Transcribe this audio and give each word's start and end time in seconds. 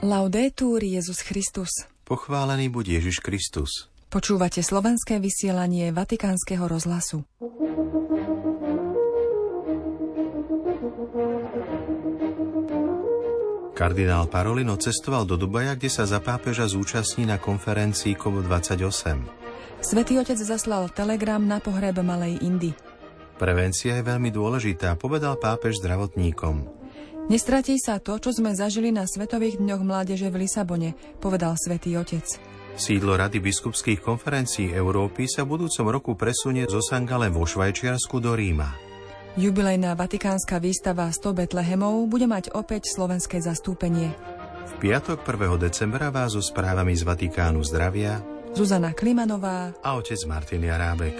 Laudetur 0.00 0.80
Jezus 0.80 1.20
Christus. 1.20 1.68
Pochválený 2.08 2.72
buď 2.72 2.96
Ježiš 2.96 3.20
Kristus. 3.20 3.92
Počúvate 4.08 4.64
slovenské 4.64 5.20
vysielanie 5.20 5.92
Vatikánskeho 5.92 6.64
rozhlasu. 6.64 7.28
Kardinál 13.76 14.24
Parolino 14.32 14.80
cestoval 14.80 15.28
do 15.28 15.36
Dubaja, 15.36 15.76
kde 15.76 15.92
sa 15.92 16.08
za 16.08 16.24
pápeža 16.24 16.64
zúčastní 16.64 17.28
na 17.28 17.36
konferencii 17.36 18.16
COP28. 18.16 19.20
Svetý 19.84 20.16
otec 20.16 20.40
zaslal 20.40 20.88
telegram 20.96 21.44
na 21.44 21.60
pohreb 21.60 22.00
Malej 22.00 22.40
Indy. 22.40 22.72
Prevencia 23.36 24.00
je 24.00 24.08
veľmi 24.08 24.32
dôležitá, 24.32 24.96
povedal 24.96 25.36
pápež 25.36 25.76
zdravotníkom. 25.84 26.79
Nestratí 27.30 27.78
sa 27.78 28.02
to, 28.02 28.18
čo 28.18 28.34
sme 28.34 28.50
zažili 28.58 28.90
na 28.90 29.06
Svetových 29.06 29.62
dňoch 29.62 29.86
mládeže 29.86 30.34
v 30.34 30.42
Lisabone, 30.42 30.98
povedal 31.22 31.54
svätý 31.54 31.94
Otec. 31.94 32.26
Sídlo 32.74 33.14
Rady 33.14 33.38
biskupských 33.38 34.02
konferencií 34.02 34.74
Európy 34.74 35.30
sa 35.30 35.46
v 35.46 35.54
budúcom 35.54 35.86
roku 35.94 36.18
presunie 36.18 36.66
zo 36.66 36.82
Sangale 36.82 37.30
vo 37.30 37.46
Švajčiarsku 37.46 38.18
do 38.18 38.34
Ríma. 38.34 38.74
Jubilejná 39.38 39.94
vatikánska 39.94 40.58
výstava 40.58 41.06
100 41.06 41.46
Betlehemov 41.46 42.02
bude 42.10 42.26
mať 42.26 42.50
opäť 42.50 42.90
slovenské 42.90 43.38
zastúpenie. 43.38 44.10
V 44.66 44.90
piatok 44.90 45.22
1. 45.22 45.70
decembra 45.70 46.10
vás 46.10 46.34
so 46.34 46.42
správami 46.42 46.98
z 46.98 47.06
Vatikánu 47.06 47.62
zdravia 47.62 48.18
Zuzana 48.58 48.90
Klimanová 48.90 49.70
a 49.86 49.94
otec 49.94 50.18
Martin 50.26 50.66
Jarábek. 50.66 51.14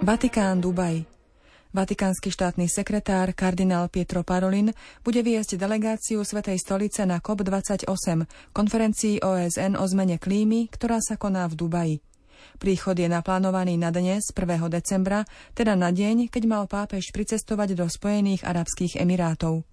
Vatikán 0.00 0.64
Dubaj 0.64 1.15
Vatikánsky 1.74 2.30
štátny 2.30 2.70
sekretár 2.70 3.34
kardinál 3.34 3.90
Pietro 3.90 4.22
Parolin 4.22 4.70
bude 5.02 5.22
viesť 5.26 5.58
delegáciu 5.58 6.22
Svetej 6.22 6.62
stolice 6.62 7.02
na 7.02 7.18
COP28, 7.18 8.26
konferencii 8.54 9.24
OSN 9.24 9.74
o 9.74 9.84
zmene 9.86 10.22
klímy, 10.22 10.70
ktorá 10.70 11.02
sa 11.02 11.18
koná 11.18 11.50
v 11.50 11.54
Dubaji. 11.58 11.96
Príchod 12.56 12.94
je 12.96 13.10
naplánovaný 13.10 13.76
na 13.76 13.90
dnes, 13.90 14.30
1. 14.30 14.70
decembra, 14.70 15.26
teda 15.52 15.74
na 15.74 15.90
deň, 15.90 16.30
keď 16.30 16.42
mal 16.46 16.64
pápež 16.70 17.10
pricestovať 17.10 17.74
do 17.74 17.86
Spojených 17.90 18.46
arabských 18.46 19.02
emirátov. 19.02 19.66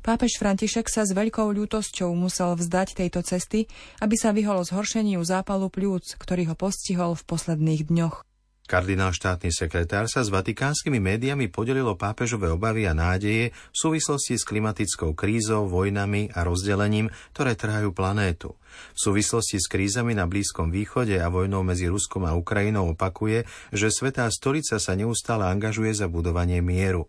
Pápež 0.00 0.40
František 0.40 0.88
sa 0.88 1.04
s 1.04 1.12
veľkou 1.12 1.52
ľútosťou 1.52 2.08
musel 2.16 2.56
vzdať 2.56 2.96
tejto 2.96 3.20
cesty, 3.20 3.68
aby 4.00 4.16
sa 4.16 4.32
vyhol 4.32 4.64
zhoršeniu 4.64 5.20
zápalu 5.20 5.68
pľúc, 5.68 6.16
ktorý 6.16 6.52
ho 6.52 6.56
postihol 6.56 7.12
v 7.12 7.26
posledných 7.28 7.84
dňoch. 7.88 8.24
Kardinál 8.66 9.14
štátny 9.14 9.54
sekretár 9.54 10.10
sa 10.10 10.26
s 10.26 10.34
vatikánskymi 10.34 10.98
médiami 10.98 11.46
podelilo 11.46 11.94
pápežové 11.94 12.50
obavy 12.50 12.90
a 12.90 12.98
nádeje 12.98 13.54
v 13.54 13.76
súvislosti 13.78 14.34
s 14.34 14.42
klimatickou 14.42 15.14
krízou, 15.14 15.70
vojnami 15.70 16.34
a 16.34 16.42
rozdelením, 16.42 17.14
ktoré 17.30 17.54
trhajú 17.54 17.94
planétu. 17.94 18.58
V 18.92 18.98
súvislosti 18.98 19.62
s 19.62 19.70
krízami 19.70 20.18
na 20.18 20.26
Blízkom 20.26 20.74
východe 20.74 21.14
a 21.22 21.30
vojnou 21.30 21.62
medzi 21.62 21.86
Ruskom 21.86 22.26
a 22.26 22.34
Ukrajinou 22.34 22.90
opakuje, 22.98 23.46
že 23.70 23.94
Svetá 23.94 24.26
stolica 24.34 24.82
sa 24.82 24.98
neustále 24.98 25.46
angažuje 25.46 25.94
za 25.94 26.10
budovanie 26.10 26.58
mieru. 26.58 27.06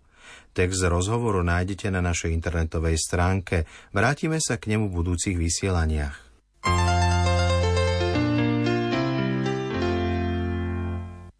Text 0.53 0.86
rozhovoru 0.86 1.42
nájdete 1.42 1.89
na 1.89 2.05
našej 2.05 2.38
internetovej 2.38 3.02
stránke. 3.02 3.66
Vrátime 3.94 4.38
sa 4.38 4.61
k 4.61 4.77
nemu 4.77 4.94
v 4.94 4.97
budúcich 5.02 5.38
vysielaniach. 5.38 6.27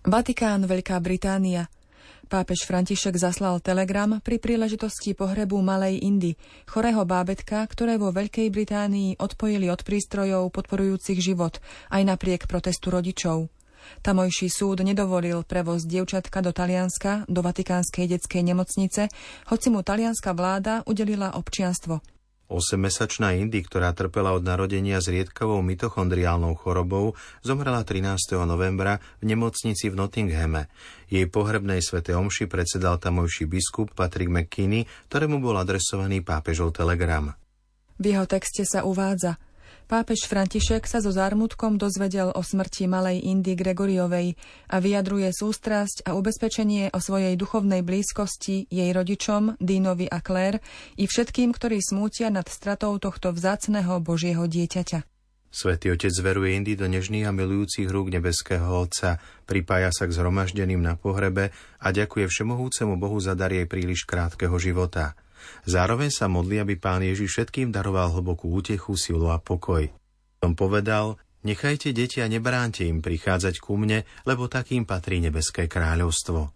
Vatikán, 0.08 0.64
Veľká 0.64 1.04
Británia. 1.04 1.68
Pápež 2.32 2.64
František 2.64 3.20
zaslal 3.20 3.60
telegram 3.60 4.24
pri 4.24 4.40
príležitosti 4.40 5.12
pohrebu 5.12 5.60
Malej 5.60 6.00
Indy, 6.00 6.40
chorého 6.64 7.04
bábetka, 7.04 7.68
ktoré 7.68 8.00
vo 8.00 8.16
Veľkej 8.16 8.48
Británii 8.48 9.20
odpojili 9.20 9.68
od 9.68 9.84
prístrojov 9.84 10.48
podporujúcich 10.56 11.20
život, 11.20 11.60
aj 11.92 12.08
napriek 12.08 12.48
protestu 12.48 12.88
rodičov. 12.88 13.52
Tamojší 14.00 14.48
súd 14.48 14.80
nedovolil 14.80 15.44
prevoz 15.44 15.84
dievčatka 15.84 16.40
do 16.40 16.56
Talianska, 16.56 17.28
do 17.28 17.44
Vatikánskej 17.44 18.08
detskej 18.08 18.48
nemocnice, 18.48 19.12
hoci 19.52 19.68
mu 19.68 19.84
talianská 19.84 20.32
vláda 20.32 20.88
udelila 20.88 21.36
občianstvo. 21.36 22.00
8-mesačná 22.48 23.36
Indy, 23.36 23.64
ktorá 23.64 23.92
trpela 23.92 24.36
od 24.36 24.44
narodenia 24.44 25.00
s 25.00 25.12
riedkavou 25.12 25.60
mitochondriálnou 25.64 26.56
chorobou, 26.56 27.16
zomrela 27.44 27.84
13. 27.84 28.18
novembra 28.44 29.04
v 29.20 29.36
nemocnici 29.36 29.92
v 29.92 29.96
Nottinghame. 29.96 30.72
Jej 31.08 31.28
pohrebnej 31.32 31.80
svete 31.80 32.16
omši 32.16 32.48
predsedal 32.48 33.00
tamojší 33.00 33.48
biskup 33.48 33.96
Patrick 33.96 34.32
McKinney, 34.32 34.88
ktorému 35.12 35.40
bol 35.40 35.56
adresovaný 35.60 36.24
pápežov 36.24 36.76
telegram. 36.76 37.36
V 37.98 38.16
jeho 38.16 38.28
texte 38.28 38.68
sa 38.68 38.84
uvádza– 38.84 39.40
Pápež 39.88 40.28
František 40.28 40.84
sa 40.84 41.00
so 41.00 41.16
zármutkom 41.16 41.80
dozvedel 41.80 42.36
o 42.36 42.44
smrti 42.44 42.92
malej 42.92 43.24
Indy 43.24 43.56
Gregoriovej 43.56 44.36
a 44.68 44.84
vyjadruje 44.84 45.32
sústrasť 45.32 46.04
a 46.04 46.12
ubezpečenie 46.12 46.92
o 46.92 47.00
svojej 47.00 47.40
duchovnej 47.40 47.88
blízkosti 47.88 48.68
jej 48.68 48.92
rodičom, 48.92 49.56
Dínovi 49.64 50.12
a 50.12 50.20
Claire 50.20 50.60
i 51.00 51.08
všetkým, 51.08 51.56
ktorí 51.56 51.80
smútia 51.80 52.28
nad 52.28 52.52
stratou 52.52 53.00
tohto 53.00 53.32
vzácného 53.32 54.04
Božieho 54.04 54.44
dieťaťa. 54.44 55.08
Svetý 55.48 55.96
otec 55.96 56.12
zveruje 56.12 56.60
Indy 56.60 56.76
do 56.76 56.92
nežných 56.92 57.24
a 57.24 57.32
milujúcich 57.32 57.88
rúk 57.88 58.12
nebeského 58.12 58.68
Otca, 58.68 59.24
pripája 59.48 59.96
sa 59.96 60.04
k 60.04 60.12
zhromaždeným 60.12 60.84
na 60.84 61.00
pohrebe 61.00 61.56
a 61.80 61.88
ďakuje 61.96 62.28
všemohúcemu 62.28 63.00
Bohu 63.00 63.24
za 63.24 63.40
dar 63.40 63.56
jej 63.56 63.64
príliš 63.64 64.04
krátkeho 64.04 64.60
života– 64.60 65.16
Zároveň 65.68 66.10
sa 66.14 66.32
modlí, 66.32 66.64
aby 66.64 66.76
pán 66.80 67.04
Ježiš 67.04 67.34
všetkým 67.34 67.74
daroval 67.74 68.14
hlbokú 68.16 68.52
útechu, 68.52 68.96
silu 68.96 69.30
a 69.32 69.38
pokoj. 69.38 69.90
On 70.46 70.54
povedal, 70.54 71.18
nechajte 71.44 71.92
deti 71.92 72.22
a 72.22 72.30
nebránte 72.30 72.86
im 72.86 73.02
prichádzať 73.02 73.58
ku 73.60 73.76
mne, 73.76 74.06
lebo 74.24 74.46
takým 74.46 74.86
patrí 74.86 75.18
nebeské 75.20 75.66
kráľovstvo. 75.66 76.54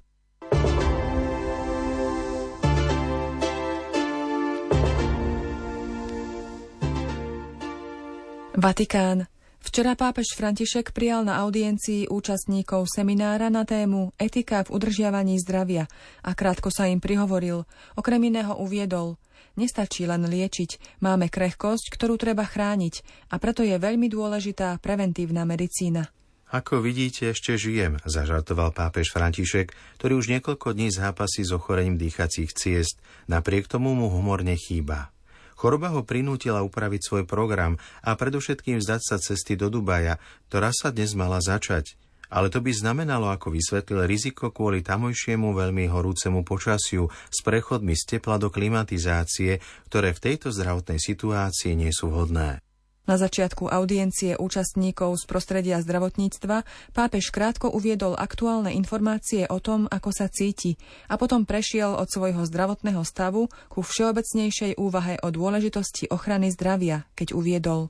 Vatikán. 8.62 9.26
Včera 9.62 9.94
pápež 9.94 10.34
František 10.34 10.90
prijal 10.92 11.22
na 11.22 11.38
audiencii 11.46 12.10
účastníkov 12.10 12.90
seminára 12.90 13.54
na 13.54 13.62
tému 13.62 14.12
Etika 14.18 14.66
v 14.66 14.74
udržiavaní 14.74 15.38
zdravia 15.38 15.86
a 16.26 16.34
krátko 16.34 16.74
sa 16.74 16.90
im 16.90 16.98
prihovoril. 16.98 17.70
Okrem 17.94 18.34
iného 18.34 18.58
uviedol 18.58 19.22
Nestačí 19.60 20.08
len 20.08 20.24
liečiť, 20.24 21.04
máme 21.04 21.28
krehkosť, 21.28 21.92
ktorú 21.92 22.16
treba 22.16 22.48
chrániť 22.48 23.04
a 23.30 23.36
preto 23.36 23.68
je 23.68 23.76
veľmi 23.76 24.08
dôležitá 24.08 24.80
preventívna 24.80 25.44
medicína. 25.44 26.08
Ako 26.52 26.84
vidíte, 26.84 27.32
ešte 27.32 27.56
žijem, 27.56 27.96
zažartoval 28.04 28.76
pápež 28.76 29.12
František, 29.16 29.72
ktorý 30.00 30.20
už 30.20 30.36
niekoľko 30.36 30.76
dní 30.76 30.92
zápasí 30.92 31.48
s 31.48 31.56
ochorením 31.56 31.96
dýchacích 31.96 32.52
ciest. 32.52 33.00
Napriek 33.32 33.72
tomu 33.72 33.96
mu 33.96 34.12
humor 34.12 34.44
nechýba. 34.44 35.16
Choroba 35.62 35.94
ho 35.94 36.02
prinútila 36.02 36.66
upraviť 36.66 37.02
svoj 37.06 37.24
program 37.30 37.78
a 38.02 38.18
predovšetkým 38.18 38.82
vzdať 38.82 39.02
sa 39.06 39.22
cesty 39.22 39.54
do 39.54 39.70
Dubaja, 39.70 40.18
ktorá 40.50 40.74
sa 40.74 40.90
dnes 40.90 41.14
mala 41.14 41.38
začať. 41.38 42.02
Ale 42.34 42.50
to 42.50 42.66
by 42.66 42.74
znamenalo, 42.74 43.30
ako 43.30 43.54
vysvetlil, 43.54 44.10
riziko 44.10 44.50
kvôli 44.50 44.82
tamojšiemu 44.82 45.54
veľmi 45.54 45.86
horúcemu 45.86 46.42
počasiu 46.42 47.14
s 47.30 47.46
prechodmi 47.46 47.94
z 47.94 48.18
tepla 48.18 48.42
do 48.42 48.50
klimatizácie, 48.50 49.62
ktoré 49.86 50.18
v 50.18 50.24
tejto 50.34 50.50
zdravotnej 50.50 50.98
situácii 50.98 51.78
nie 51.78 51.94
sú 51.94 52.10
vhodné. 52.10 52.66
Na 53.10 53.18
začiatku 53.18 53.66
audiencie 53.66 54.38
účastníkov 54.38 55.18
z 55.18 55.24
prostredia 55.26 55.82
zdravotníctva 55.82 56.62
pápež 56.94 57.34
krátko 57.34 57.74
uviedol 57.74 58.14
aktuálne 58.14 58.70
informácie 58.78 59.50
o 59.50 59.58
tom, 59.58 59.90
ako 59.90 60.14
sa 60.14 60.30
cíti 60.30 60.78
a 61.10 61.18
potom 61.18 61.50
prešiel 61.50 61.98
od 61.98 62.06
svojho 62.06 62.46
zdravotného 62.46 63.02
stavu 63.02 63.50
ku 63.74 63.82
všeobecnejšej 63.82 64.78
úvahe 64.78 65.18
o 65.26 65.34
dôležitosti 65.34 66.14
ochrany 66.14 66.54
zdravia, 66.54 67.10
keď 67.18 67.34
uviedol. 67.34 67.90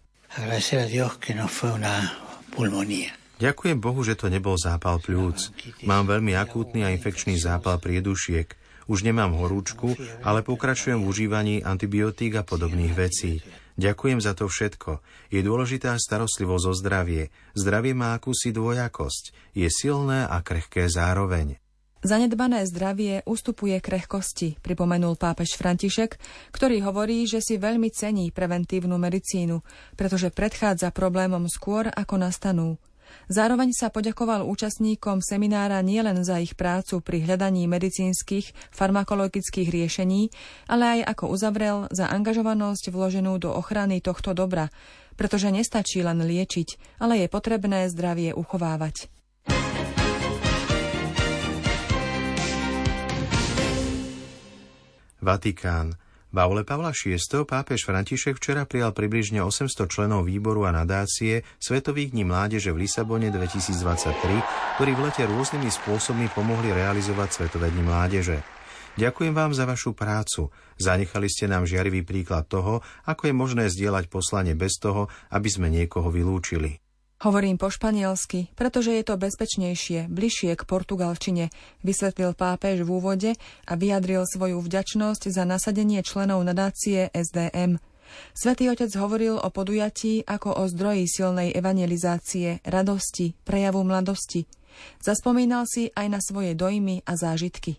Ďakujem 3.42 3.78
Bohu, 3.84 4.02
že 4.08 4.16
to 4.16 4.32
nebol 4.32 4.56
zápal 4.56 5.02
pľúc. 5.04 5.52
Mám 5.84 6.08
veľmi 6.08 6.40
akútny 6.40 6.88
a 6.88 6.94
infekčný 6.96 7.36
zápal 7.36 7.84
priedušiek. 7.84 8.48
Už 8.88 9.04
nemám 9.04 9.36
horúčku, 9.36 9.92
ale 10.24 10.40
pokračujem 10.40 11.04
v 11.04 11.08
užívaní 11.08 11.56
antibiotík 11.68 12.40
a 12.40 12.48
podobných 12.48 12.94
vecí. 12.96 13.44
Ďakujem 13.80 14.20
za 14.20 14.36
to 14.36 14.52
všetko. 14.52 15.00
Je 15.32 15.40
dôležitá 15.44 15.96
starostlivosť 15.96 16.66
o 16.68 16.74
zdravie. 16.76 17.24
Zdravie 17.56 17.94
má 17.96 18.16
akúsi 18.16 18.52
dvojakosť. 18.52 19.56
Je 19.56 19.68
silné 19.72 20.28
a 20.28 20.40
krehké 20.44 20.88
zároveň. 20.92 21.62
Zanedbané 22.02 22.66
zdravie 22.66 23.22
ustupuje 23.30 23.78
krehkosti, 23.78 24.58
pripomenul 24.58 25.22
pápež 25.22 25.54
František, 25.54 26.18
ktorý 26.50 26.82
hovorí, 26.82 27.30
že 27.30 27.46
si 27.46 27.62
veľmi 27.62 27.94
cení 27.94 28.34
preventívnu 28.34 28.98
medicínu, 28.98 29.62
pretože 29.94 30.34
predchádza 30.34 30.90
problémom 30.90 31.46
skôr, 31.46 31.94
ako 31.94 32.18
nastanú. 32.18 32.82
Zároveň 33.32 33.72
sa 33.72 33.88
poďakoval 33.88 34.44
účastníkom 34.44 35.24
seminára 35.24 35.80
nielen 35.80 36.20
za 36.28 36.44
ich 36.44 36.52
prácu 36.52 37.00
pri 37.00 37.24
hľadaní 37.24 37.64
medicínskych, 37.64 38.52
farmakologických 38.76 39.72
riešení, 39.72 40.28
ale 40.68 41.00
aj 41.00 41.16
ako 41.16 41.32
uzavrel 41.32 41.78
za 41.96 42.12
angažovanosť 42.12 42.92
vloženú 42.92 43.40
do 43.40 43.56
ochrany 43.56 44.04
tohto 44.04 44.36
dobra, 44.36 44.68
pretože 45.16 45.48
nestačí 45.48 46.04
len 46.04 46.20
liečiť, 46.20 47.00
ale 47.00 47.24
je 47.24 47.32
potrebné 47.32 47.88
zdravie 47.88 48.36
uchovávať. 48.36 49.08
Vatikán. 55.24 56.01
Baule 56.32 56.64
Pavla 56.64 56.96
VI. 56.96 57.20
pápež 57.44 57.84
František 57.84 58.40
včera 58.40 58.64
prijal 58.64 58.96
približne 58.96 59.44
800 59.44 59.84
členov 59.92 60.32
výboru 60.32 60.64
a 60.64 60.72
nadácie 60.72 61.44
Svetových 61.60 62.16
dní 62.16 62.24
mládeže 62.24 62.72
v 62.72 62.88
Lisabone 62.88 63.28
2023, 63.36 64.80
ktorí 64.80 64.92
v 64.96 65.04
lete 65.04 65.28
rôznymi 65.28 65.68
spôsobmi 65.68 66.32
pomohli 66.32 66.72
realizovať 66.72 67.36
Svetové 67.36 67.68
dni 67.76 67.84
mládeže. 67.84 68.40
Ďakujem 68.96 69.36
vám 69.36 69.52
za 69.52 69.68
vašu 69.68 69.92
prácu. 69.92 70.52
Zanechali 70.80 71.28
ste 71.28 71.52
nám 71.52 71.68
žiarivý 71.68 72.08
príklad 72.08 72.48
toho, 72.48 72.80
ako 73.04 73.28
je 73.28 73.34
možné 73.36 73.64
zdieľať 73.68 74.08
poslanie 74.08 74.56
bez 74.56 74.80
toho, 74.80 75.12
aby 75.36 75.52
sme 75.52 75.68
niekoho 75.68 76.08
vylúčili. 76.12 76.81
Hovorím 77.22 77.62
po 77.62 77.70
španielsky, 77.70 78.50
pretože 78.58 78.98
je 78.98 79.06
to 79.06 79.14
bezpečnejšie, 79.14 80.10
bližšie 80.10 80.58
k 80.58 80.66
portugalčine, 80.66 81.54
vysvetlil 81.86 82.34
pápež 82.34 82.82
v 82.82 82.90
úvode 82.90 83.32
a 83.70 83.74
vyjadril 83.78 84.26
svoju 84.26 84.58
vďačnosť 84.58 85.30
za 85.30 85.46
nasadenie 85.46 86.02
členov 86.02 86.42
nadácie 86.42 87.14
SDM. 87.14 87.78
Svetý 88.34 88.74
otec 88.74 88.90
hovoril 88.98 89.38
o 89.38 89.54
podujatí 89.54 90.26
ako 90.26 90.50
o 90.50 90.64
zdroji 90.66 91.06
silnej 91.06 91.54
evangelizácie, 91.54 92.58
radosti, 92.66 93.38
prejavu 93.46 93.86
mladosti. 93.86 94.50
Zaspomínal 95.06 95.70
si 95.70 95.94
aj 95.94 96.08
na 96.10 96.18
svoje 96.26 96.58
dojmy 96.58 97.06
a 97.06 97.14
zážitky. 97.14 97.78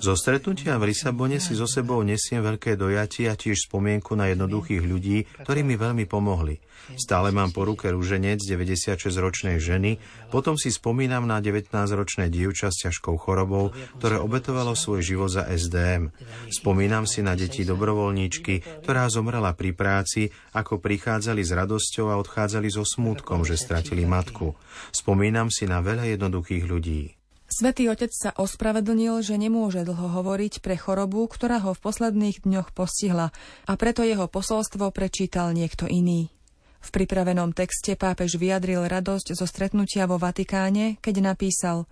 Zo 0.00 0.16
stretnutia 0.16 0.80
v 0.80 0.88
Lisabone 0.88 1.36
si 1.36 1.52
so 1.52 1.68
sebou 1.68 2.00
nesiem 2.00 2.40
veľké 2.40 2.72
dojatie 2.72 3.28
a 3.28 3.36
tiež 3.36 3.68
spomienku 3.68 4.16
na 4.16 4.32
jednoduchých 4.32 4.80
ľudí, 4.80 5.28
ktorí 5.44 5.60
mi 5.60 5.76
veľmi 5.76 6.08
pomohli. 6.08 6.56
Stále 6.96 7.28
mám 7.36 7.52
po 7.52 7.68
ruke 7.68 7.92
rúženec 7.92 8.40
96-ročnej 8.40 9.60
ženy, 9.60 10.00
potom 10.32 10.56
si 10.56 10.72
spomínam 10.72 11.28
na 11.28 11.44
19-ročné 11.44 12.32
dievča 12.32 12.72
s 12.72 12.88
ťažkou 12.88 13.20
chorobou, 13.20 13.76
ktoré 14.00 14.16
obetovalo 14.16 14.72
svoj 14.72 15.04
život 15.04 15.28
za 15.28 15.44
SDM. 15.44 16.16
Spomínam 16.48 17.04
si 17.04 17.20
na 17.20 17.36
deti 17.36 17.68
dobrovoľníčky, 17.68 18.80
ktorá 18.80 19.12
zomrela 19.12 19.52
pri 19.52 19.76
práci, 19.76 20.32
ako 20.56 20.80
prichádzali 20.80 21.44
s 21.44 21.52
radosťou 21.52 22.08
a 22.08 22.18
odchádzali 22.24 22.72
so 22.72 22.88
smútkom, 22.88 23.44
že 23.44 23.60
stratili 23.60 24.08
matku. 24.08 24.56
Spomínam 24.96 25.52
si 25.52 25.68
na 25.68 25.84
veľa 25.84 26.08
jednoduchých 26.16 26.64
ľudí. 26.64 27.19
Svetý 27.50 27.90
otec 27.90 28.14
sa 28.14 28.30
ospravedlnil, 28.38 29.26
že 29.26 29.34
nemôže 29.34 29.82
dlho 29.82 30.22
hovoriť 30.22 30.62
pre 30.62 30.78
chorobu, 30.78 31.26
ktorá 31.26 31.58
ho 31.66 31.74
v 31.74 31.82
posledných 31.82 32.46
dňoch 32.46 32.70
postihla 32.70 33.34
a 33.66 33.72
preto 33.74 34.06
jeho 34.06 34.30
posolstvo 34.30 34.94
prečítal 34.94 35.50
niekto 35.50 35.90
iný. 35.90 36.30
V 36.78 36.88
pripravenom 36.94 37.50
texte 37.50 37.98
pápež 37.98 38.38
vyjadril 38.38 38.86
radosť 38.86 39.34
zo 39.34 39.50
stretnutia 39.50 40.06
vo 40.06 40.16
Vatikáne, 40.16 41.02
keď 41.02 41.34
napísal 41.34 41.90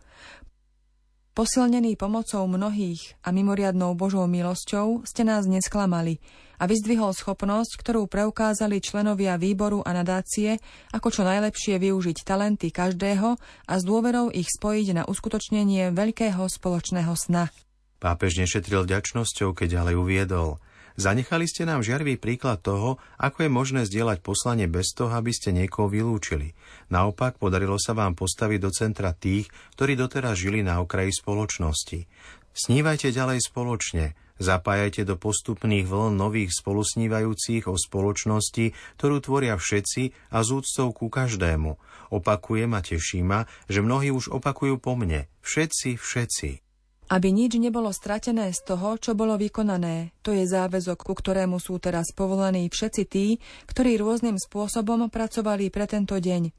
Posilnený 1.38 1.94
pomocou 1.94 2.50
mnohých 2.50 3.14
a 3.22 3.30
mimoriadnou 3.30 3.94
Božou 3.94 4.26
milosťou 4.26 5.06
ste 5.06 5.22
nás 5.22 5.46
nesklamali 5.46 6.18
a 6.58 6.66
vyzdvihol 6.66 7.14
schopnosť, 7.14 7.78
ktorú 7.78 8.10
preukázali 8.10 8.82
členovia 8.82 9.38
výboru 9.38 9.78
a 9.86 9.94
nadácie, 9.94 10.58
ako 10.90 11.14
čo 11.14 11.22
najlepšie 11.22 11.78
využiť 11.78 12.26
talenty 12.26 12.74
každého 12.74 13.38
a 13.70 13.72
s 13.78 13.82
dôverou 13.86 14.34
ich 14.34 14.50
spojiť 14.50 14.98
na 14.98 15.02
uskutočnenie 15.06 15.94
veľkého 15.94 16.42
spoločného 16.42 17.14
sna. 17.14 17.54
Pápež 18.02 18.42
nešetril 18.42 18.82
vďačnosťou, 18.82 19.54
keď 19.54 19.78
ďalej 19.78 19.94
uviedol– 19.94 20.50
Zanechali 20.98 21.46
ste 21.46 21.62
nám 21.62 21.86
žiarvý 21.86 22.18
príklad 22.18 22.58
toho, 22.58 22.98
ako 23.22 23.46
je 23.46 23.50
možné 23.54 23.80
zdieľať 23.86 24.18
poslanie 24.18 24.66
bez 24.66 24.90
toho, 24.98 25.14
aby 25.14 25.30
ste 25.30 25.54
niekoho 25.54 25.86
vylúčili. 25.86 26.58
Naopak, 26.90 27.38
podarilo 27.38 27.78
sa 27.78 27.94
vám 27.94 28.18
postaviť 28.18 28.58
do 28.58 28.70
centra 28.74 29.14
tých, 29.14 29.46
ktorí 29.78 29.94
doteraz 29.94 30.34
žili 30.34 30.66
na 30.66 30.82
okraji 30.82 31.14
spoločnosti. 31.14 32.10
Snívajte 32.50 33.14
ďalej 33.14 33.46
spoločne, 33.46 34.18
zapájajte 34.42 35.06
do 35.06 35.14
postupných 35.14 35.86
vln 35.86 36.18
nových 36.18 36.50
spolusnívajúcich 36.58 37.70
o 37.70 37.78
spoločnosti, 37.78 38.74
ktorú 38.98 39.22
tvoria 39.22 39.54
všetci 39.54 40.34
a 40.34 40.42
z 40.42 40.48
úctou 40.50 40.90
ku 40.90 41.06
každému. 41.14 41.78
Opakujem 42.10 42.74
a 42.74 42.82
teší 42.82 43.22
ma, 43.22 43.46
že 43.70 43.86
mnohí 43.86 44.10
už 44.10 44.34
opakujú 44.34 44.82
po 44.82 44.98
mne. 44.98 45.30
Všetci, 45.46 45.94
všetci. 45.94 46.67
Aby 47.08 47.32
nič 47.32 47.56
nebolo 47.56 47.88
stratené 47.88 48.52
z 48.52 48.60
toho, 48.68 49.00
čo 49.00 49.16
bolo 49.16 49.40
vykonané, 49.40 50.12
to 50.20 50.36
je 50.36 50.44
záväzok, 50.44 51.08
ku 51.08 51.16
ktorému 51.16 51.56
sú 51.56 51.80
teraz 51.80 52.12
povolaní 52.12 52.68
všetci 52.68 53.02
tí, 53.08 53.40
ktorí 53.64 53.96
rôznym 53.96 54.36
spôsobom 54.36 55.08
pracovali 55.08 55.72
pre 55.72 55.88
tento 55.88 56.20
deň. 56.20 56.52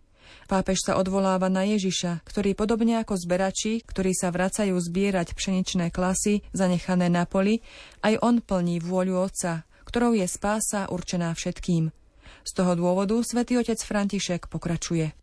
Pápež 0.50 0.81
sa 0.81 0.98
odvoláva 0.98 1.54
na 1.54 1.66
Ježiša, 1.69 2.25
ktorý 2.25 2.57
podobne 2.57 2.98
ako 3.01 3.18
zberači, 3.18 3.86
ktorí 3.86 4.18
sa 4.18 4.34
vracajú 4.34 4.74
zbierať 4.74 5.38
pšeničné 5.38 5.94
klasy 5.94 6.42
zanechané 6.50 7.13
na 7.13 7.30
poli, 7.30 7.62
aj 8.01 8.18
on 8.25 8.42
plní 8.42 8.81
vôľu 8.81 9.30
Otca, 9.30 9.69
ktorou 9.86 10.18
je 10.18 10.25
spása 10.25 10.90
určená 10.90 11.34
všetkým. 11.34 11.94
Z 12.42 12.51
toho 12.57 12.74
dôvodu 12.74 13.18
svätý 13.22 13.62
otec 13.62 13.78
František 13.78 14.50
pokračuje. 14.50 15.13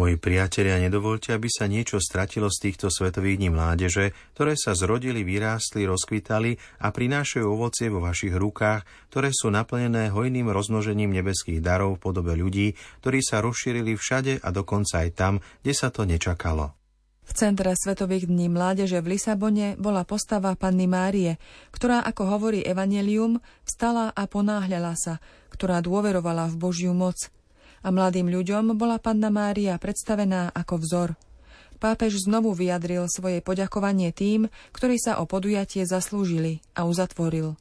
Moji 0.00 0.16
priatelia, 0.16 0.80
nedovolte, 0.80 1.36
aby 1.36 1.52
sa 1.52 1.68
niečo 1.68 2.00
stratilo 2.00 2.48
z 2.48 2.72
týchto 2.72 2.88
svetových 2.88 3.36
dní 3.36 3.52
mládeže, 3.52 4.16
ktoré 4.32 4.56
sa 4.56 4.72
zrodili, 4.72 5.20
vyrástli, 5.20 5.84
rozkvitali 5.84 6.56
a 6.80 6.88
prinášajú 6.88 7.44
ovocie 7.44 7.92
vo 7.92 8.00
vašich 8.00 8.32
rukách, 8.32 8.80
ktoré 9.12 9.28
sú 9.28 9.52
naplnené 9.52 10.08
hojným 10.08 10.48
rozmnožením 10.48 11.12
nebeských 11.20 11.60
darov 11.60 12.00
v 12.00 12.08
podobe 12.08 12.32
ľudí, 12.32 12.80
ktorí 13.04 13.20
sa 13.20 13.44
rozšírili 13.44 13.92
všade 13.92 14.40
a 14.40 14.48
dokonca 14.48 15.04
aj 15.04 15.08
tam, 15.12 15.34
kde 15.60 15.72
sa 15.76 15.92
to 15.92 16.08
nečakalo. 16.08 16.72
V 17.20 17.32
centre 17.36 17.76
Svetových 17.76 18.24
dní 18.24 18.48
mládeže 18.48 19.04
v 19.04 19.20
Lisabone 19.20 19.76
bola 19.76 20.08
postava 20.08 20.56
Panny 20.56 20.88
Márie, 20.88 21.36
ktorá, 21.76 22.00
ako 22.08 22.40
hovorí 22.40 22.64
Evangelium, 22.64 23.36
vstala 23.68 24.16
a 24.16 24.24
ponáhľala 24.24 24.96
sa, 24.96 25.20
ktorá 25.52 25.84
dôverovala 25.84 26.48
v 26.48 26.56
Božiu 26.56 26.96
moc– 26.96 27.20
a 27.80 27.88
mladým 27.88 28.28
ľuďom 28.28 28.76
bola 28.76 29.00
panna 29.00 29.32
Mária 29.32 29.76
predstavená 29.80 30.52
ako 30.52 30.74
vzor. 30.80 31.10
Pápež 31.80 32.28
znovu 32.28 32.52
vyjadril 32.52 33.08
svoje 33.08 33.40
poďakovanie 33.40 34.12
tým, 34.12 34.52
ktorí 34.76 35.00
sa 35.00 35.16
o 35.16 35.24
podujatie 35.24 35.88
zaslúžili 35.88 36.60
a 36.76 36.84
uzatvoril. 36.84 37.56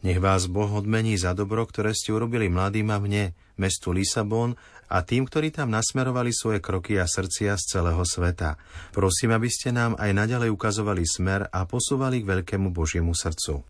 Nech 0.00 0.18
vás 0.18 0.48
Boh 0.50 0.66
odmení 0.66 1.14
za 1.14 1.36
dobro, 1.36 1.62
ktoré 1.68 1.94
ste 1.94 2.10
urobili 2.10 2.50
mladým 2.50 2.88
a 2.90 2.98
mne, 2.98 3.36
mestu 3.60 3.92
Lisabon 3.94 4.56
a 4.90 5.04
tým, 5.06 5.28
ktorí 5.28 5.54
tam 5.54 5.70
nasmerovali 5.70 6.32
svoje 6.34 6.58
kroky 6.58 6.98
a 6.98 7.06
srdcia 7.06 7.54
z 7.54 7.78
celého 7.78 8.02
sveta. 8.02 8.58
Prosím, 8.90 9.36
aby 9.36 9.46
ste 9.52 9.70
nám 9.70 9.94
aj 10.00 10.10
naďalej 10.16 10.50
ukazovali 10.50 11.04
smer 11.06 11.46
a 11.52 11.62
posúvali 11.68 12.24
k 12.24 12.28
veľkému 12.32 12.72
Božiemu 12.72 13.12
srdcu. 13.14 13.62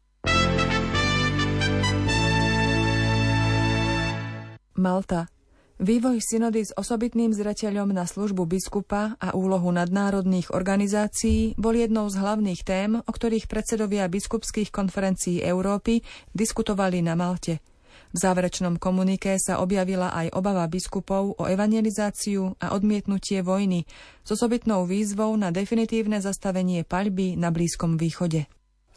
Malta 4.80 5.28
Vývoj 5.81 6.21
synody 6.21 6.61
s 6.61 6.77
osobitným 6.77 7.33
zreteľom 7.33 7.97
na 7.97 8.05
službu 8.05 8.45
biskupa 8.45 9.17
a 9.17 9.33
úlohu 9.33 9.73
nadnárodných 9.73 10.53
organizácií 10.53 11.57
bol 11.57 11.73
jednou 11.73 12.05
z 12.13 12.21
hlavných 12.21 12.61
tém, 12.69 13.01
o 13.01 13.09
ktorých 13.09 13.49
predsedovia 13.49 14.05
biskupských 14.05 14.69
konferencií 14.69 15.41
Európy 15.41 16.05
diskutovali 16.37 17.01
na 17.01 17.17
Malte. 17.17 17.65
V 18.13 18.17
záverečnom 18.21 18.77
komuniké 18.77 19.41
sa 19.41 19.65
objavila 19.65 20.13
aj 20.13 20.37
obava 20.37 20.69
biskupov 20.69 21.41
o 21.41 21.49
evangelizáciu 21.49 22.61
a 22.61 22.77
odmietnutie 22.77 23.41
vojny 23.41 23.89
s 24.21 24.29
osobitnou 24.37 24.85
výzvou 24.85 25.33
na 25.41 25.49
definitívne 25.49 26.21
zastavenie 26.21 26.85
paľby 26.85 27.41
na 27.41 27.49
Blízkom 27.49 27.97
východe 27.97 28.45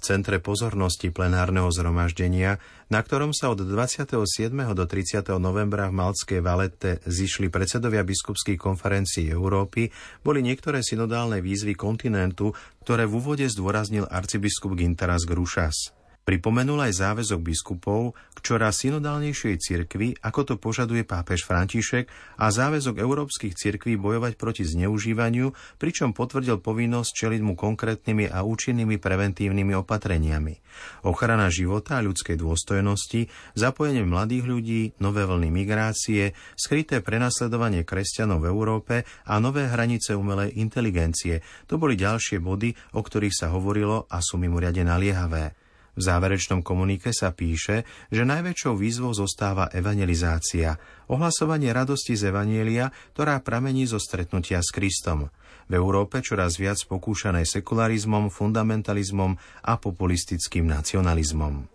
centre 0.03 0.43
pozornosti 0.43 1.09
plenárneho 1.09 1.71
zhromaždenia, 1.71 2.59
na 2.91 2.99
ktorom 2.99 3.31
sa 3.31 3.49
od 3.49 3.63
27. 3.63 4.19
do 4.51 4.83
30. 4.83 5.23
novembra 5.39 5.87
v 5.87 5.95
Malckej 5.95 6.43
Valete 6.43 6.99
zišli 7.07 7.47
predsedovia 7.47 8.03
biskupských 8.03 8.59
konferencií 8.59 9.31
Európy, 9.31 9.87
boli 10.19 10.43
niektoré 10.43 10.83
synodálne 10.83 11.39
výzvy 11.39 11.79
kontinentu, 11.79 12.51
ktoré 12.83 13.07
v 13.07 13.23
úvode 13.23 13.47
zdôraznil 13.47 14.03
arcibiskup 14.11 14.75
Gintaras 14.75 15.23
Grušas. 15.23 15.95
Pripomenul 16.23 16.79
aj 16.87 17.03
záväzok 17.03 17.39
biskupov, 17.43 18.15
čoraz 18.43 18.83
synodálnejšej 18.83 19.55
cirkvi, 19.63 20.19
ako 20.19 20.39
to 20.43 20.55
požaduje 20.59 21.07
pápež 21.07 21.47
František 21.47 22.11
a 22.37 22.51
záväzok 22.51 22.99
európskych 22.99 23.55
cirkví 23.55 23.95
bojovať 23.95 24.35
proti 24.35 24.67
zneužívaniu, 24.67 25.55
pričom 25.79 26.11
potvrdil 26.11 26.59
povinnosť 26.59 27.11
čeliť 27.15 27.41
mu 27.41 27.55
konkrétnymi 27.55 28.27
a 28.27 28.43
účinnými 28.43 28.99
preventívnymi 28.99 29.73
opatreniami. 29.79 30.59
Ochrana 31.07 31.47
života 31.47 31.97
a 31.97 32.03
ľudskej 32.03 32.35
dôstojnosti, 32.35 33.31
zapojenie 33.55 34.03
mladých 34.03 34.43
ľudí, 34.43 34.81
nové 34.99 35.23
vlny 35.23 35.47
migrácie, 35.47 36.35
skryté 36.59 36.99
prenasledovanie 36.99 37.87
kresťanov 37.87 38.43
v 38.43 38.49
Európe 38.51 38.95
a 39.23 39.39
nové 39.39 39.71
hranice 39.71 40.19
umelej 40.19 40.59
inteligencie. 40.59 41.39
To 41.71 41.79
boli 41.79 41.95
ďalšie 41.95 42.43
body, 42.43 42.75
o 42.97 43.01
ktorých 43.01 43.33
sa 43.33 43.47
hovorilo 43.55 44.11
a 44.11 44.19
sú 44.19 44.35
mimoriadne 44.35 44.83
naliehavé. 44.83 45.62
V 45.93 46.01
záverečnom 46.01 46.65
komunike 46.65 47.13
sa 47.13 47.29
píše, 47.29 47.85
že 48.09 48.25
najväčšou 48.25 48.73
výzvou 48.73 49.13
zostáva 49.13 49.69
evangelizácia, 49.69 50.81
ohlasovanie 51.05 51.69
radosti 51.69 52.17
z 52.17 52.33
Evanielia, 52.33 52.89
ktorá 53.13 53.37
pramení 53.45 53.85
zo 53.85 54.01
stretnutia 54.01 54.57
s 54.65 54.73
Kristom. 54.73 55.29
V 55.69 55.73
Európe 55.77 56.25
čoraz 56.25 56.57
viac 56.57 56.81
pokúšané 56.89 57.45
sekularizmom, 57.45 58.33
fundamentalizmom 58.33 59.37
a 59.69 59.73
populistickým 59.77 60.65
nacionalizmom. 60.65 61.69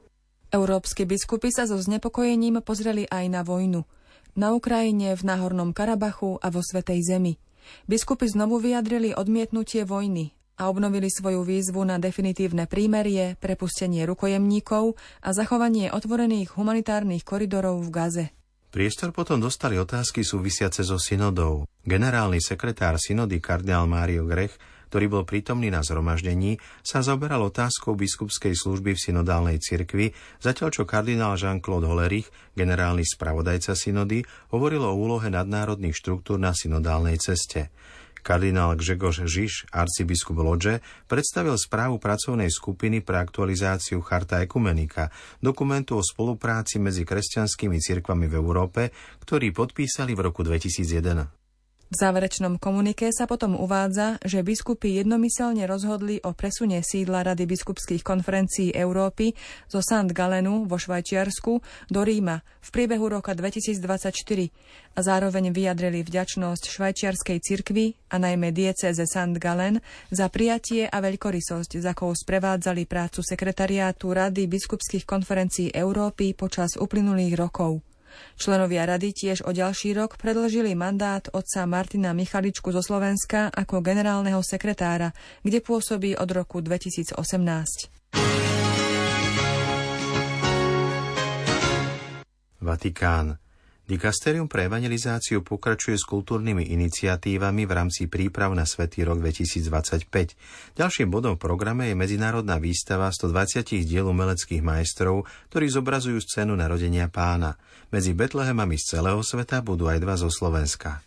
Európske 0.50 1.06
biskupy 1.06 1.54
sa 1.54 1.70
so 1.70 1.78
znepokojením 1.78 2.58
pozreli 2.66 3.06
aj 3.06 3.24
na 3.30 3.46
vojnu. 3.46 3.86
Na 4.34 4.50
Ukrajine, 4.50 5.14
v 5.14 5.22
Náhornom 5.22 5.70
Karabachu 5.70 6.42
a 6.42 6.50
vo 6.50 6.58
Svetej 6.58 7.06
Zemi. 7.06 7.38
Biskupy 7.86 8.26
znovu 8.26 8.58
vyjadrili 8.58 9.14
odmietnutie 9.14 9.84
vojny 9.86 10.37
a 10.58 10.66
obnovili 10.66 11.06
svoju 11.06 11.46
výzvu 11.46 11.86
na 11.86 12.02
definitívne 12.02 12.66
prímerie, 12.66 13.38
prepustenie 13.38 14.02
rukojemníkov 14.04 14.98
a 15.22 15.30
zachovanie 15.30 15.94
otvorených 15.94 16.58
humanitárnych 16.58 17.22
koridorov 17.22 17.86
v 17.86 17.90
Gaze. 17.94 18.26
Priestor 18.68 19.16
potom 19.16 19.40
dostali 19.40 19.80
otázky 19.80 20.20
súvisiace 20.20 20.84
so 20.84 21.00
synodou. 21.00 21.64
Generálny 21.88 22.36
sekretár 22.36 23.00
synody 23.00 23.40
kardinál 23.40 23.88
Mário 23.88 24.28
Grech, 24.28 24.52
ktorý 24.88 25.06
bol 25.08 25.24
prítomný 25.28 25.68
na 25.68 25.84
zhromaždení, 25.84 26.60
sa 26.80 27.04
zaoberal 27.04 27.44
otázkou 27.44 27.96
biskupskej 27.96 28.56
služby 28.56 28.96
v 28.96 29.02
synodálnej 29.08 29.56
cirkvi, 29.60 30.16
zatiaľ 30.40 30.68
čo 30.72 30.88
kardinál 30.88 31.36
Jean-Claude 31.36 31.88
Hollerich, 31.88 32.28
generálny 32.56 33.04
spravodajca 33.04 33.76
synody, 33.76 34.24
hovoril 34.52 34.84
o 34.84 34.96
úlohe 34.96 35.28
nadnárodných 35.28 35.96
štruktúr 35.96 36.40
na 36.40 36.56
synodálnej 36.56 37.20
ceste. 37.20 37.68
Kardinál 38.28 38.76
Gžegoš 38.76 39.24
Žiž, 39.24 39.72
arcibiskup 39.72 40.36
Lodže, 40.36 40.84
predstavil 41.08 41.56
správu 41.56 41.96
pracovnej 41.96 42.52
skupiny 42.52 43.00
pre 43.00 43.24
aktualizáciu 43.24 44.04
Charta 44.04 44.44
Ekumenika, 44.44 45.08
dokumentu 45.40 45.96
o 45.96 46.04
spolupráci 46.04 46.76
medzi 46.76 47.08
kresťanskými 47.08 47.80
cirkvami 47.80 48.28
v 48.28 48.36
Európe, 48.36 48.92
ktorý 49.24 49.56
podpísali 49.56 50.12
v 50.12 50.28
roku 50.28 50.44
2001. 50.44 51.37
V 51.88 51.96
záverečnom 51.96 52.60
komunike 52.60 53.08
sa 53.16 53.24
potom 53.24 53.56
uvádza, 53.56 54.20
že 54.20 54.44
biskupy 54.44 55.00
jednomyselne 55.00 55.64
rozhodli 55.64 56.20
o 56.20 56.36
presune 56.36 56.84
sídla 56.84 57.24
Rady 57.24 57.48
biskupských 57.48 58.04
konferencií 58.04 58.76
Európy 58.76 59.32
zo 59.72 59.80
St. 59.80 60.12
Galenu 60.12 60.68
vo 60.68 60.76
Švajčiarsku 60.76 61.64
do 61.88 62.00
Ríma 62.04 62.44
v 62.60 62.68
priebehu 62.68 63.08
roka 63.08 63.32
2024 63.32 64.12
a 64.92 65.00
zároveň 65.00 65.48
vyjadrili 65.48 66.04
vďačnosť 66.04 66.68
švajčiarskej 66.68 67.38
cirkvi 67.40 67.96
a 68.12 68.20
najmä 68.20 68.52
dieceze 68.52 69.08
St. 69.08 69.40
Galen 69.40 69.80
za 70.12 70.28
prijatie 70.28 70.92
a 70.92 71.00
veľkorysosť, 71.00 71.80
za 71.80 71.96
akou 71.96 72.12
sprevádzali 72.12 72.84
prácu 72.84 73.24
sekretariátu 73.24 74.12
Rady 74.12 74.44
biskupských 74.44 75.08
konferencií 75.08 75.72
Európy 75.72 76.36
počas 76.36 76.76
uplynulých 76.76 77.32
rokov. 77.32 77.87
Členovia 78.36 78.86
rady 78.86 79.10
tiež 79.16 79.48
o 79.48 79.50
ďalší 79.50 79.96
rok 79.96 80.20
predložili 80.20 80.74
mandát 80.76 81.26
otca 81.32 81.66
Martina 81.66 82.12
Michaličku 82.14 82.70
zo 82.70 82.84
Slovenska 82.84 83.50
ako 83.50 83.82
generálneho 83.82 84.44
sekretára, 84.44 85.10
kde 85.42 85.58
pôsobí 85.64 86.14
od 86.14 86.28
roku 86.30 86.60
2018. 86.60 87.18
Vatikán. 92.58 93.40
Dikasterium 93.88 94.52
pre 94.52 94.68
evangelizáciu 94.68 95.40
pokračuje 95.40 95.96
s 95.96 96.04
kultúrnymi 96.04 96.76
iniciatívami 96.76 97.64
v 97.64 97.72
rámci 97.72 98.04
príprav 98.04 98.52
na 98.52 98.68
Svetý 98.68 99.00
rok 99.00 99.16
2025. 99.24 100.76
Ďalším 100.76 101.08
bodom 101.08 101.40
v 101.40 101.48
programe 101.48 101.88
je 101.88 101.96
medzinárodná 101.96 102.60
výstava 102.60 103.08
120 103.08 103.64
diel 103.88 104.04
umeleckých 104.12 104.60
majstrov, 104.60 105.24
ktorí 105.48 105.72
zobrazujú 105.72 106.20
scénu 106.20 106.52
narodenia 106.52 107.08
pána. 107.08 107.56
Medzi 107.88 108.12
Betlehemami 108.12 108.76
z 108.76 109.00
celého 109.00 109.24
sveta 109.24 109.64
budú 109.64 109.88
aj 109.88 110.04
dva 110.04 110.20
zo 110.20 110.28
Slovenska. 110.28 111.00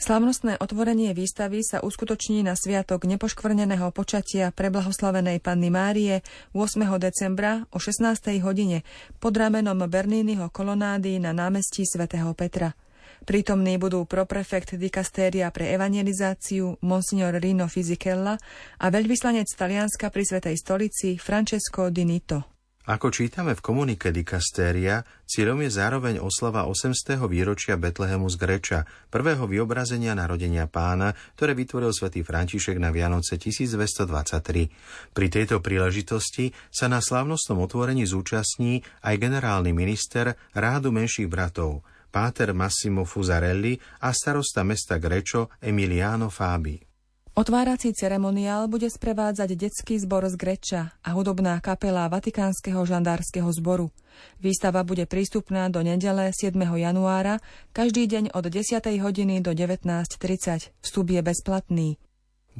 Slavnostné 0.00 0.56
otvorenie 0.56 1.12
výstavy 1.12 1.60
sa 1.60 1.84
uskutoční 1.84 2.40
na 2.40 2.56
sviatok 2.56 3.04
nepoškvrneného 3.04 3.92
počatia 3.92 4.48
preblahoslavenej 4.48 5.44
Panny 5.44 5.68
Márie 5.68 6.24
8. 6.56 6.88
decembra 6.96 7.68
o 7.68 7.76
16. 7.76 8.40
hodine 8.40 8.80
pod 9.20 9.36
ramenom 9.36 9.84
Bernínnyho 9.84 10.48
kolonády 10.48 11.20
na 11.20 11.36
námestí 11.36 11.84
svätého 11.84 12.32
Petra. 12.32 12.72
Prítomní 13.28 13.76
budú 13.76 14.08
proprefekt 14.08 14.80
dikastéria 14.80 15.52
pre 15.52 15.68
evangelizáciu 15.76 16.80
Monsignor 16.80 17.36
Rino 17.36 17.68
Fisichella 17.68 18.40
a 18.80 18.86
veľvyslanec 18.88 19.52
Talianska 19.52 20.08
pri 20.08 20.24
Svetej 20.24 20.56
stolici 20.56 21.20
Francesco 21.20 21.92
Di 21.92 22.08
Nito. 22.08 22.59
Ako 22.88 23.12
čítame 23.12 23.52
v 23.52 23.60
komunike 23.60 24.08
Dikastéria, 24.08 25.04
cieľom 25.28 25.60
je 25.60 25.68
zároveň 25.68 26.16
oslava 26.16 26.64
800. 26.64 27.20
výročia 27.28 27.76
Betlehemu 27.76 28.24
z 28.32 28.36
Greča, 28.40 28.80
prvého 29.12 29.44
vyobrazenia 29.44 30.16
narodenia 30.16 30.64
pána, 30.64 31.12
ktoré 31.36 31.52
vytvoril 31.52 31.92
svätý 31.92 32.24
František 32.24 32.80
na 32.80 32.88
Vianoce 32.88 33.36
1223. 33.36 35.12
Pri 35.12 35.26
tejto 35.28 35.60
príležitosti 35.60 36.56
sa 36.72 36.88
na 36.88 37.04
slávnostnom 37.04 37.60
otvorení 37.60 38.08
zúčastní 38.08 38.80
aj 39.04 39.28
generálny 39.28 39.76
minister 39.76 40.40
rádu 40.56 40.88
menších 40.88 41.28
bratov, 41.28 41.84
páter 42.08 42.56
Massimo 42.56 43.04
Fusarelli 43.04 43.76
a 44.00 44.08
starosta 44.16 44.64
mesta 44.64 44.96
Grečo 44.96 45.52
Emiliano 45.60 46.32
Fabi. 46.32 46.89
Otvárací 47.40 47.96
ceremoniál 47.96 48.68
bude 48.68 48.92
sprevádzať 48.92 49.56
detský 49.56 49.96
zbor 49.96 50.28
z 50.28 50.36
Greča 50.36 50.92
a 51.00 51.08
hudobná 51.16 51.56
kapela 51.64 52.04
Vatikánskeho 52.04 52.84
žandárskeho 52.84 53.48
zboru. 53.48 53.88
Výstava 54.44 54.84
bude 54.84 55.08
prístupná 55.08 55.72
do 55.72 55.80
nedele 55.80 56.36
7. 56.36 56.52
januára, 56.60 57.40
každý 57.72 58.04
deň 58.12 58.36
od 58.36 58.44
10. 58.44 58.84
hodiny 59.00 59.40
do 59.40 59.56
19.30. 59.56 60.84
Vstup 60.84 61.06
je 61.08 61.20
bezplatný. 61.24 61.96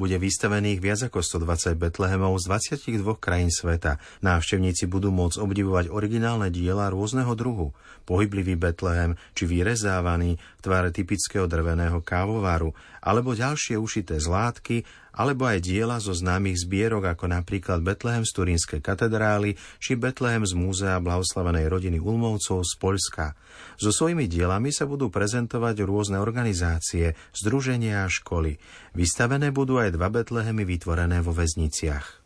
Bude 0.01 0.17
vystavených 0.17 0.81
viac 0.81 1.01
ako 1.13 1.21
120 1.21 1.77
Betlehemov 1.77 2.33
z 2.41 2.49
22 2.49 3.21
krajín 3.21 3.53
sveta. 3.53 4.01
Návštevníci 4.25 4.89
budú 4.89 5.13
môcť 5.13 5.37
obdivovať 5.37 5.93
originálne 5.93 6.49
diela 6.49 6.89
rôzneho 6.89 7.29
druhu. 7.37 7.77
Pohyblivý 8.09 8.57
Betlehem 8.57 9.21
či 9.37 9.45
vyrezávaný 9.45 10.41
v 10.41 10.61
tvare 10.65 10.89
typického 10.89 11.45
drveného 11.45 12.01
kávovaru, 12.01 12.73
alebo 13.05 13.37
ďalšie 13.37 13.77
ušité 13.77 14.17
zlátky, 14.17 14.89
alebo 15.15 15.47
aj 15.47 15.65
diela 15.65 15.99
zo 15.99 16.15
známych 16.15 16.61
zbierok 16.67 17.15
ako 17.17 17.31
napríklad 17.31 17.83
Betlehem 17.83 18.23
z 18.23 18.33
Turínskej 18.37 18.81
katedrály 18.81 19.59
či 19.83 19.99
Betlehem 19.99 20.47
z 20.47 20.55
Múzea 20.55 20.99
blahoslavenej 21.03 21.67
rodiny 21.67 21.99
Ulmovcov 21.99 22.63
z 22.63 22.73
Poľska. 22.79 23.35
So 23.81 23.91
svojimi 23.91 24.31
dielami 24.31 24.71
sa 24.71 24.87
budú 24.87 25.09
prezentovať 25.09 25.83
rôzne 25.83 26.23
organizácie, 26.23 27.19
združenia 27.35 28.07
a 28.07 28.13
školy. 28.13 28.61
Vystavené 28.95 29.51
budú 29.51 29.81
aj 29.81 29.97
dva 29.97 30.09
Betlehemy 30.13 30.63
vytvorené 30.69 31.25
vo 31.25 31.35
väzniciach. 31.35 32.21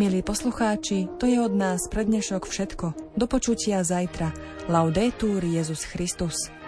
Milí 0.00 0.24
poslucháči, 0.24 1.12
to 1.20 1.28
je 1.28 1.36
od 1.36 1.52
nás 1.52 1.84
prednešok 1.92 2.48
všetko. 2.48 2.86
Do 3.20 3.26
počutia 3.28 3.84
zajtra. 3.84 4.32
Laudetur 4.72 5.44
Jezus 5.44 5.84
Christus. 5.84 6.59